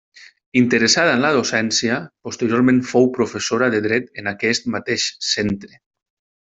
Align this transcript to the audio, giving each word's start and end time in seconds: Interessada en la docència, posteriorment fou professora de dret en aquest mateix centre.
Interessada 0.61 1.11
en 1.17 1.21
la 1.25 1.31
docència, 1.35 1.99
posteriorment 2.29 2.81
fou 2.95 3.07
professora 3.21 3.71
de 3.77 3.85
dret 3.89 4.13
en 4.23 4.35
aquest 4.37 4.69
mateix 4.79 5.11
centre. 5.35 5.83